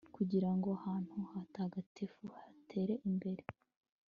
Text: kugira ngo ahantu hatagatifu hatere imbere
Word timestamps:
kugira 0.15 0.49
ngo 0.55 0.67
ahantu 0.77 1.15
hatagatifu 1.31 2.23
hatere 2.39 2.93
imbere 3.09 3.43